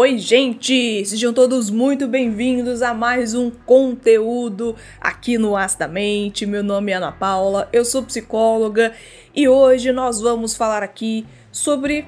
[0.00, 1.04] Oi, gente!
[1.04, 6.46] Sejam todos muito bem-vindos a mais um conteúdo aqui no Astamente.
[6.46, 8.92] Meu nome é Ana Paula, eu sou psicóloga
[9.34, 12.06] e hoje nós vamos falar aqui sobre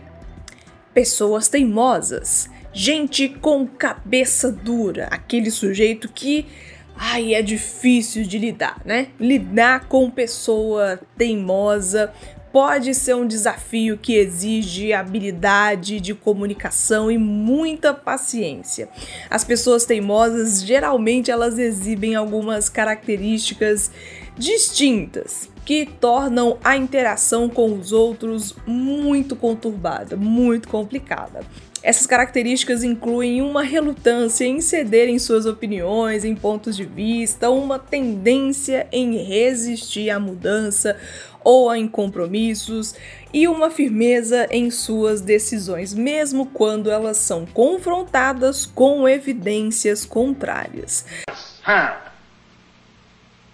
[0.95, 2.49] pessoas teimosas.
[2.73, 6.47] Gente com cabeça dura, aquele sujeito que
[6.95, 9.09] ai, é difícil de lidar, né?
[9.19, 12.13] Lidar com pessoa teimosa,
[12.53, 18.89] pode ser um desafio que exige habilidade de comunicação e muita paciência.
[19.29, 23.91] As pessoas teimosas geralmente elas exibem algumas características
[24.37, 31.41] distintas que tornam a interação com os outros muito conturbada, muito complicada.
[31.83, 37.79] Essas características incluem uma relutância em ceder em suas opiniões, em pontos de vista, uma
[37.79, 40.95] tendência em resistir à mudança
[41.43, 42.95] ou em compromissos
[43.33, 51.07] e uma firmeza em suas decisões, mesmo quando elas são confrontadas com evidências contrárias.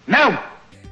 [0.05, 0.37] Não!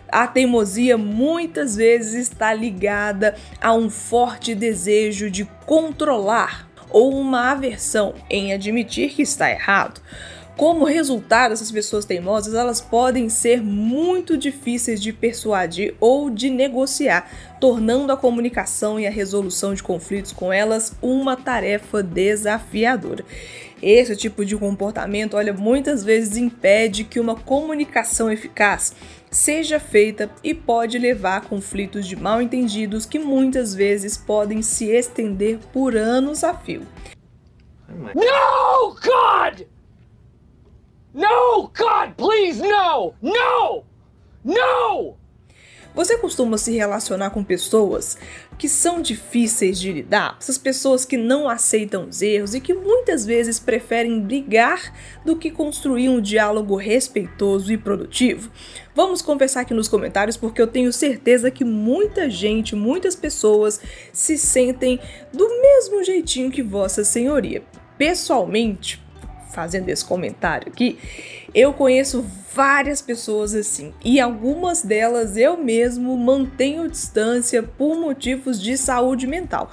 [0.07, 6.64] A teimosia muitas vezes está ligada a um forte desejo de controlar
[6.95, 9.99] ou uma aversão em admitir que está errado.
[10.55, 17.29] Como resultado, essas pessoas teimosas elas podem ser muito difíceis de persuadir ou de negociar,
[17.59, 23.25] tornando a comunicação e a resolução de conflitos com elas uma tarefa desafiadora.
[23.81, 28.93] Esse tipo de comportamento, olha, muitas vezes impede que uma comunicação eficaz
[29.35, 34.85] seja feita e pode levar a conflitos de mal entendidos que muitas vezes podem se
[34.89, 36.87] estender por anos a fio.
[37.89, 39.67] No, God!
[41.13, 43.13] No, God, please, no!
[43.21, 43.83] No!
[44.43, 45.17] No!
[45.93, 48.17] Você costuma se relacionar com pessoas
[48.57, 50.37] que são difíceis de lidar?
[50.39, 54.93] Essas pessoas que não aceitam os erros e que muitas vezes preferem brigar
[55.25, 58.51] do que construir um diálogo respeitoso e produtivo?
[58.93, 63.79] Vamos conversar aqui nos comentários porque eu tenho certeza que muita gente, muitas pessoas
[64.11, 64.99] se sentem
[65.33, 67.63] do mesmo jeitinho que Vossa Senhoria.
[67.97, 69.04] Pessoalmente,
[69.55, 70.99] fazendo esse comentário aqui,
[71.53, 78.77] eu conheço várias pessoas assim e algumas delas eu mesmo mantenho distância por motivos de
[78.77, 79.71] saúde mental.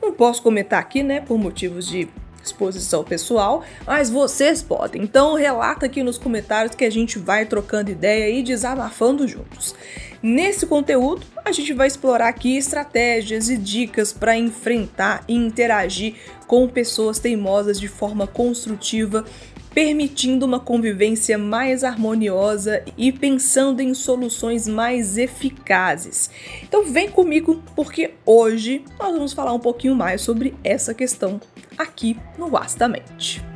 [0.00, 2.08] Não posso comentar aqui, né, por motivos de
[2.42, 5.02] exposição pessoal, mas vocês podem.
[5.02, 9.74] Então relata aqui nos comentários que a gente vai trocando ideia e desabafando juntos.
[10.22, 16.14] Nesse conteúdo, a gente vai explorar aqui estratégias e dicas para enfrentar e interagir
[16.46, 19.24] com pessoas teimosas de forma construtiva,
[19.72, 26.30] permitindo uma convivência mais harmoniosa e pensando em soluções mais eficazes.
[26.64, 31.40] Então vem comigo porque hoje nós vamos falar um pouquinho mais sobre essa questão
[31.78, 33.47] aqui no Vastamente.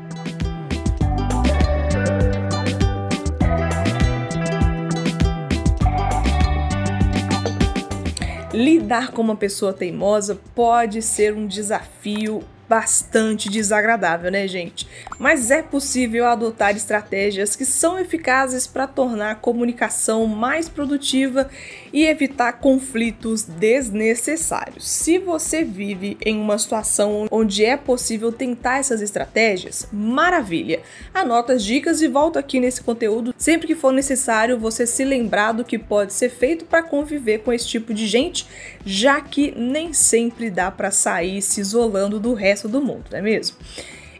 [8.62, 14.88] Lidar com uma pessoa teimosa pode ser um desafio bastante desagradável, né, gente?
[15.18, 21.50] Mas é possível adotar estratégias que são eficazes para tornar a comunicação mais produtiva
[21.92, 24.88] e evitar conflitos desnecessários.
[24.88, 30.80] Se você vive em uma situação onde é possível tentar essas estratégias, maravilha!
[31.12, 35.52] Anota as dicas e volta aqui nesse conteúdo sempre que for necessário você se lembrar
[35.52, 38.46] do que pode ser feito para conviver com esse tipo de gente,
[38.84, 43.18] já que nem sempre dá para sair se isolando do resto resto do mundo, não
[43.18, 43.56] é mesmo?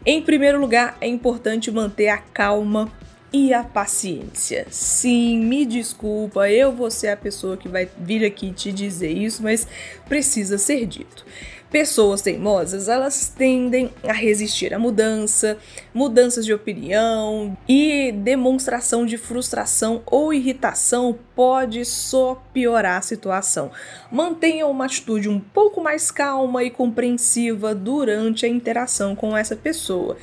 [0.05, 2.91] Em primeiro lugar, é importante manter a calma
[3.31, 4.67] e a paciência.
[4.69, 9.41] Sim, me desculpa, eu vou ser a pessoa que vai vir aqui te dizer isso,
[9.41, 9.67] mas
[10.07, 11.25] precisa ser dito.
[11.73, 15.57] Pessoas teimosas, elas tendem a resistir à mudança,
[15.91, 23.71] mudanças de opinião e demonstração de frustração ou irritação pode só piorar a situação.
[24.11, 30.15] Mantenha uma atitude um pouco mais calma e compreensiva durante a interação com essa pessoa.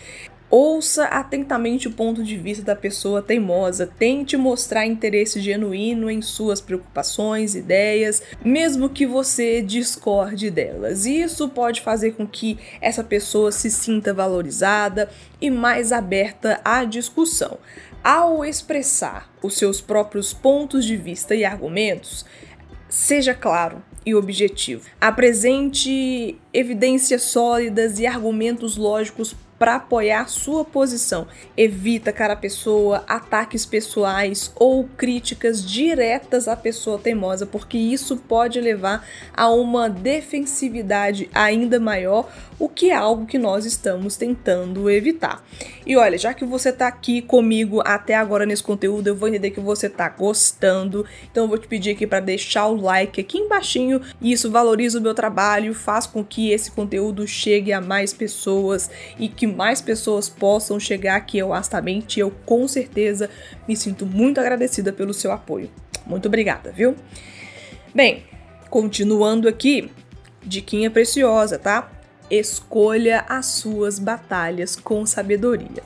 [0.50, 6.60] Ouça atentamente o ponto de vista da pessoa teimosa, tente mostrar interesse genuíno em suas
[6.60, 11.06] preocupações, ideias, mesmo que você discorde delas.
[11.06, 15.08] Isso pode fazer com que essa pessoa se sinta valorizada
[15.40, 17.56] e mais aberta à discussão.
[18.02, 22.24] Ao expressar os seus próprios pontos de vista e argumentos,
[22.88, 24.88] seja claro, e objetivo.
[25.00, 31.28] Apresente evidências sólidas e argumentos lógicos para apoiar sua posição.
[31.54, 39.06] Evita, cara pessoa, ataques pessoais ou críticas diretas à pessoa teimosa, porque isso pode levar
[39.34, 45.44] a uma defensividade ainda maior, o que é algo que nós estamos tentando evitar.
[45.86, 49.50] E olha, já que você está aqui comigo até agora nesse conteúdo, eu vou entender
[49.50, 53.38] que você está gostando, então eu vou te pedir aqui para deixar o like aqui
[53.38, 53.60] embaixo.
[54.22, 59.28] Isso valoriza o meu trabalho, faz com que esse conteúdo chegue a mais pessoas e
[59.28, 62.20] que mais pessoas possam chegar aqui eu astamente.
[62.20, 63.28] Eu com certeza
[63.66, 65.70] me sinto muito agradecida pelo seu apoio.
[66.06, 66.96] Muito obrigada, viu?
[67.94, 68.24] Bem,
[68.68, 69.90] continuando aqui,
[70.42, 71.90] diquinha preciosa, tá?
[72.30, 75.82] Escolha as suas batalhas com sabedoria.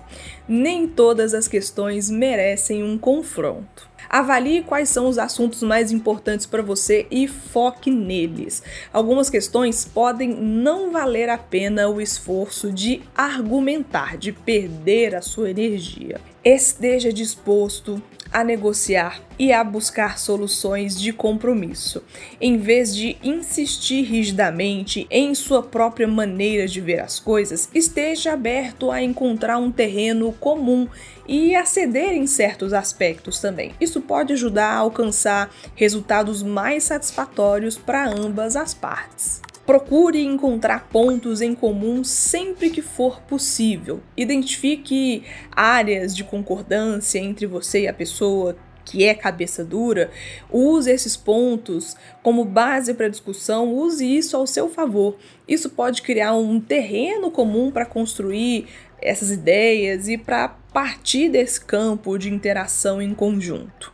[0.47, 3.89] Nem todas as questões merecem um confronto.
[4.09, 8.63] Avalie quais são os assuntos mais importantes para você e foque neles.
[8.93, 15.51] Algumas questões podem não valer a pena o esforço de argumentar, de perder a sua
[15.51, 16.21] energia.
[16.45, 18.03] Esteja disposto
[18.35, 22.03] a negociar e a buscar soluções de compromisso,
[22.41, 28.91] em vez de insistir rigidamente em sua própria maneira de ver as coisas, esteja aberto
[28.91, 30.89] a encontrar um terreno comum
[31.29, 33.73] e a ceder em certos aspectos também.
[33.81, 39.41] Isso pode ajudar a alcançar resultados mais satisfatórios para ambas as partes.
[39.67, 44.01] Procure encontrar pontos em comum sempre que for possível.
[44.17, 50.11] Identifique áreas de concordância entre você e a pessoa que é cabeça dura,
[50.51, 55.17] use esses pontos como base para discussão, use isso ao seu favor.
[55.49, 58.67] Isso pode criar um terreno comum para construir
[59.01, 63.93] essas ideias e para partir desse campo de interação em conjunto.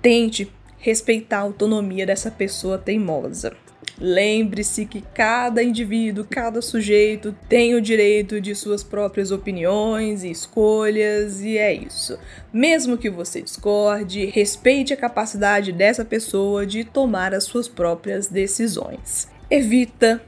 [0.00, 3.56] Tente respeitar a autonomia dessa pessoa teimosa.
[3.98, 11.40] Lembre-se que cada indivíduo, cada sujeito tem o direito de suas próprias opiniões e escolhas,
[11.40, 12.18] e é isso.
[12.52, 19.28] Mesmo que você discorde, respeite a capacidade dessa pessoa de tomar as suas próprias decisões.
[19.50, 20.22] Evita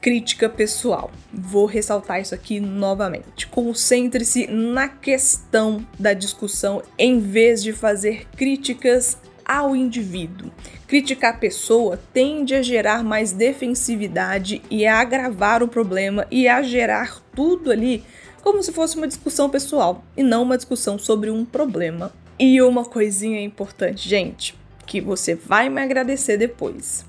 [0.00, 1.10] crítica pessoal.
[1.32, 3.46] Vou ressaltar isso aqui novamente.
[3.48, 10.52] Concentre-se na questão da discussão em vez de fazer críticas ao indivíduo.
[10.86, 16.62] Criticar a pessoa tende a gerar mais defensividade e a agravar o problema e a
[16.62, 18.04] gerar tudo ali
[18.42, 22.12] como se fosse uma discussão pessoal e não uma discussão sobre um problema.
[22.38, 24.54] E uma coisinha importante, gente,
[24.86, 27.04] que você vai me agradecer depois.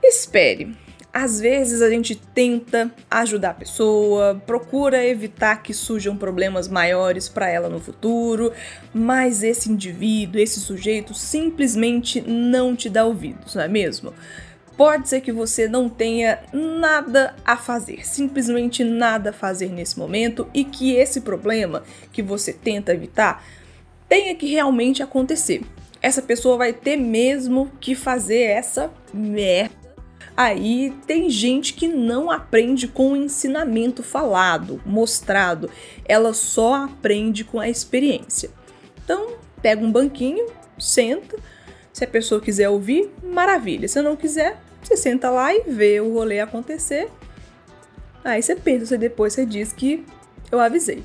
[0.00, 0.76] Espere
[1.12, 7.50] às vezes a gente tenta ajudar a pessoa, procura evitar que surjam problemas maiores para
[7.50, 8.50] ela no futuro,
[8.94, 14.14] mas esse indivíduo, esse sujeito simplesmente não te dá ouvidos, não é mesmo?
[14.74, 20.48] Pode ser que você não tenha nada a fazer, simplesmente nada a fazer nesse momento
[20.54, 23.44] e que esse problema que você tenta evitar
[24.08, 25.62] tenha que realmente acontecer.
[26.00, 29.81] Essa pessoa vai ter mesmo que fazer essa merda
[30.36, 35.70] Aí tem gente que não aprende com o ensinamento falado, mostrado,
[36.06, 38.50] ela só aprende com a experiência.
[39.04, 40.46] Então, pega um banquinho,
[40.78, 41.36] senta.
[41.92, 43.86] Se a pessoa quiser ouvir, maravilha.
[43.86, 47.10] Se não quiser, você senta lá e vê o rolê acontecer.
[48.24, 50.04] Aí você pensa, você depois você diz que
[50.50, 51.04] eu avisei.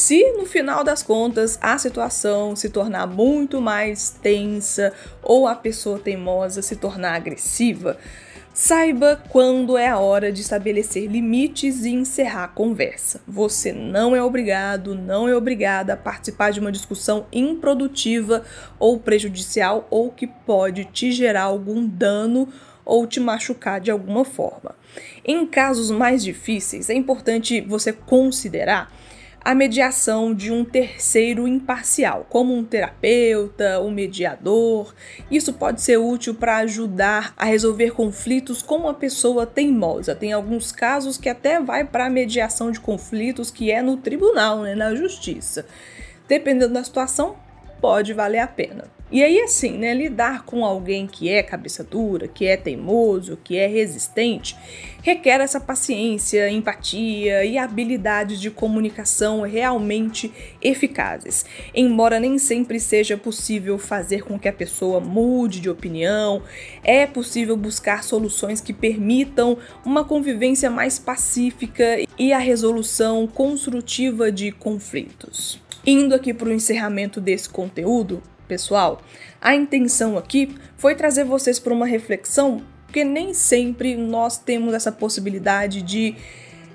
[0.00, 5.98] Se no final das contas a situação se tornar muito mais tensa ou a pessoa
[5.98, 7.98] teimosa se tornar agressiva,
[8.52, 13.20] Saiba quando é a hora de estabelecer limites e encerrar a conversa.
[13.28, 18.42] Você não é obrigado, não é obrigada a participar de uma discussão improdutiva
[18.78, 22.48] ou prejudicial ou que pode te gerar algum dano
[22.84, 24.74] ou te machucar de alguma forma.
[25.24, 28.90] Em casos mais difíceis, é importante você considerar
[29.42, 34.94] a mediação de um terceiro imparcial, como um terapeuta, um mediador.
[35.30, 40.14] Isso pode ser útil para ajudar a resolver conflitos com uma pessoa teimosa.
[40.14, 44.60] Tem alguns casos que até vai para a mediação de conflitos que é no tribunal,
[44.60, 45.64] né, na justiça.
[46.28, 47.36] Dependendo da situação,
[47.80, 48.84] pode valer a pena.
[49.12, 53.56] E aí, assim, né, lidar com alguém que é cabeça dura, que é teimoso, que
[53.56, 54.56] é resistente,
[55.02, 60.32] requer essa paciência, empatia e habilidades de comunicação realmente
[60.62, 61.44] eficazes.
[61.74, 66.40] Embora nem sempre seja possível fazer com que a pessoa mude de opinião,
[66.84, 74.52] é possível buscar soluções que permitam uma convivência mais pacífica e a resolução construtiva de
[74.52, 75.58] conflitos.
[75.86, 79.00] Indo aqui para o encerramento desse conteúdo, pessoal,
[79.40, 84.92] a intenção aqui foi trazer vocês para uma reflexão, porque nem sempre nós temos essa
[84.92, 86.16] possibilidade de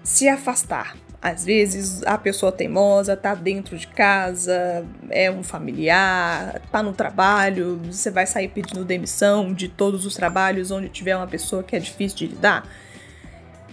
[0.04, 0.96] se afastar.
[1.22, 7.82] Às vezes a pessoa teimosa tá dentro de casa, é um familiar, tá no trabalho,
[7.84, 11.80] você vai sair pedindo demissão de todos os trabalhos onde tiver uma pessoa que é
[11.80, 12.68] difícil de lidar.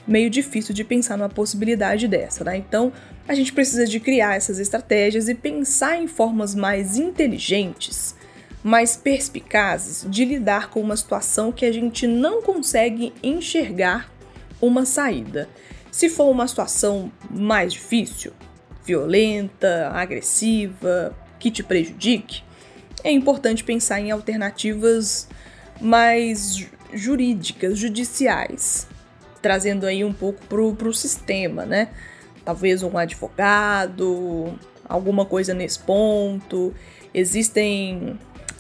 [0.07, 2.57] Meio difícil de pensar numa possibilidade dessa, né?
[2.57, 2.93] Então
[3.27, 8.15] a gente precisa de criar essas estratégias e pensar em formas mais inteligentes,
[8.65, 14.11] mais perspicazes de lidar com uma situação que a gente não consegue enxergar
[14.61, 15.49] uma saída.
[15.91, 18.33] Se for uma situação mais difícil,
[18.85, 22.43] violenta, agressiva, que te prejudique,
[23.05, 25.29] é importante pensar em alternativas
[25.81, 28.87] mais jurídicas, judiciais,
[29.43, 31.89] trazendo aí um pouco para o sistema, né?
[32.45, 34.59] Talvez um advogado,
[34.89, 36.73] alguma coisa nesse ponto.
[37.13, 38.19] Existem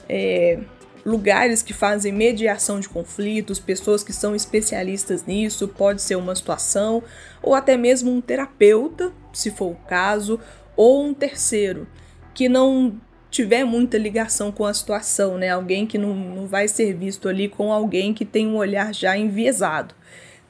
[0.09, 0.59] é,
[1.05, 7.03] lugares que fazem mediação de conflitos, pessoas que são especialistas nisso, pode ser uma situação,
[7.43, 10.39] ou até mesmo um terapeuta, se for o caso,
[10.77, 11.87] ou um terceiro,
[12.35, 15.49] que não tiver muita ligação com a situação, né?
[15.49, 19.17] Alguém que não, não vai ser visto ali com alguém que tem um olhar já
[19.17, 19.95] enviesado.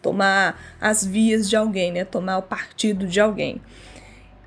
[0.02, 2.04] Tomar as vias de alguém, né?
[2.04, 3.62] Tomar o partido de alguém.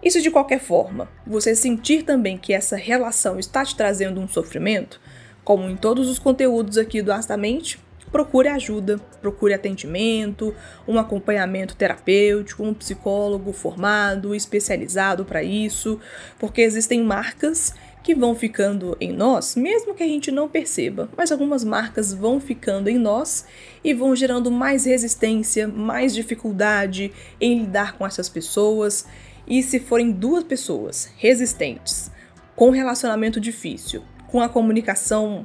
[0.03, 5.01] Isso de qualquer forma, você sentir também que essa relação está te trazendo um sofrimento,
[5.43, 7.79] como em todos os conteúdos aqui do Astamente,
[8.11, 10.53] procure ajuda, procure atendimento,
[10.87, 15.99] um acompanhamento terapêutico, um psicólogo formado, especializado para isso,
[16.39, 17.73] porque existem marcas
[18.05, 22.39] que vão ficando em nós, mesmo que a gente não perceba, mas algumas marcas vão
[22.39, 23.47] ficando em nós
[23.83, 29.07] e vão gerando mais resistência, mais dificuldade em lidar com essas pessoas.
[29.47, 32.11] E se forem duas pessoas resistentes,
[32.55, 35.43] com relacionamento difícil, com a comunicação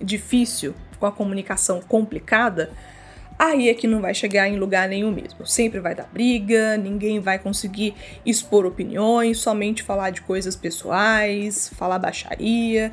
[0.00, 2.72] difícil, com a comunicação complicada,
[3.40, 5.46] aí é que não vai chegar em lugar nenhum mesmo.
[5.46, 7.94] Sempre vai dar briga, ninguém vai conseguir
[8.24, 12.92] expor opiniões, somente falar de coisas pessoais, falar baixaria,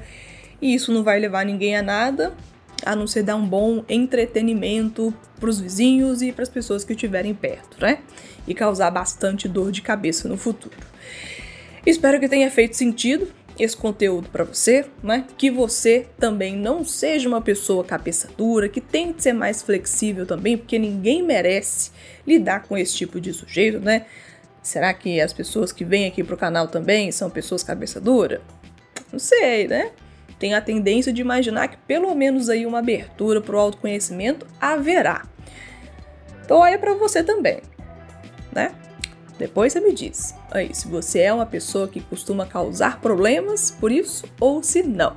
[0.62, 2.34] e isso não vai levar ninguém a nada,
[2.86, 6.94] a não ser dar um bom entretenimento para os vizinhos e para as pessoas que
[6.94, 8.00] estiverem perto, né?
[8.48, 10.78] E causar bastante dor de cabeça no futuro.
[11.86, 13.28] Espero que tenha feito sentido
[13.60, 15.26] esse conteúdo para você, né?
[15.38, 20.58] Que você também não seja uma pessoa cabeça dura, que tente ser mais flexível também,
[20.58, 21.92] porque ninguém merece
[22.26, 24.06] lidar com esse tipo de sujeito, né?
[24.62, 28.42] Será que as pessoas que vêm aqui pro canal também são pessoas cabeça dura?
[29.12, 29.92] Não sei, né?
[30.38, 35.26] Tenho a tendência de imaginar que pelo menos aí uma abertura pro autoconhecimento haverá.
[36.44, 37.62] Então olha para você também,
[38.54, 38.72] né?
[39.38, 43.92] Depois você me diz aí se você é uma pessoa que costuma causar problemas por
[43.92, 45.16] isso ou se não.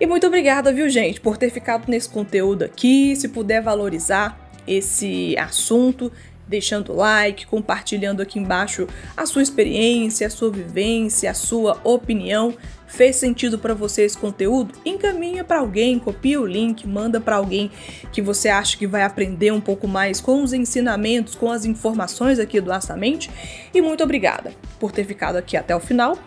[0.00, 3.14] E muito obrigada, viu, gente, por ter ficado nesse conteúdo aqui.
[3.14, 6.10] Se puder valorizar esse assunto,
[6.46, 12.54] deixando like, compartilhando aqui embaixo a sua experiência, a sua vivência, a sua opinião.
[12.92, 14.74] Fez sentido para você esse conteúdo?
[14.84, 17.70] Encaminha para alguém, copia o link, manda para alguém
[18.12, 22.38] que você acha que vai aprender um pouco mais com os ensinamentos, com as informações
[22.38, 23.30] aqui do Astamente.
[23.72, 26.18] E muito obrigada por ter ficado aqui até o final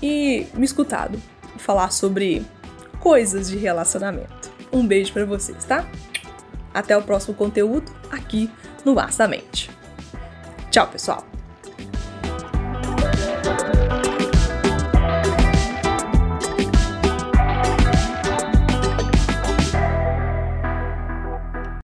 [0.00, 1.20] e me escutado
[1.56, 2.46] falar sobre
[3.00, 4.52] coisas de relacionamento.
[4.72, 5.84] Um beijo para vocês, tá?
[6.72, 8.48] Até o próximo conteúdo aqui
[8.84, 9.68] no Vastamente.
[10.70, 11.31] Tchau, pessoal!